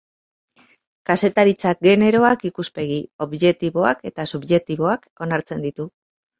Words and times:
Kazetaritza 1.09 1.73
generoak 1.89 2.47
ikuspegi 2.51 2.99
objektiboak 3.27 4.05
eta 4.13 4.29
subjektiboak 4.35 5.09
onartzen 5.29 5.67
ditu. 5.71 5.91